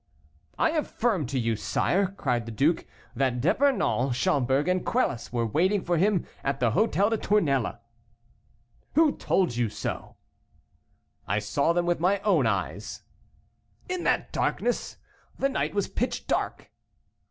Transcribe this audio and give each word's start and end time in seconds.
"I 0.57 0.71
affirm 0.71 1.27
to 1.27 1.37
you, 1.37 1.55
sire," 1.55 2.07
cried 2.07 2.47
the 2.47 2.51
duke, 2.51 2.87
"that 3.15 3.39
D'Epernon, 3.39 4.11
Schomberg 4.13 4.67
and 4.67 4.83
Quelus 4.83 5.31
were 5.31 5.45
waiting 5.45 5.83
for 5.83 5.97
him 5.97 6.25
at 6.43 6.59
the 6.59 6.71
Hôtel 6.71 7.11
des 7.11 7.17
Tournelles." 7.17 7.77
"Who 8.95 9.15
told 9.17 9.55
you 9.55 9.69
so?" 9.69 10.15
"I 11.27 11.37
saw 11.37 11.71
them 11.71 11.85
with 11.85 11.99
my 11.99 12.17
own 12.21 12.47
eyes." 12.47 13.03
"In 13.87 14.03
that 14.05 14.31
darkness! 14.33 14.97
The 15.37 15.49
night 15.49 15.75
was 15.75 15.87
pitch 15.87 16.25
dark." 16.25 16.71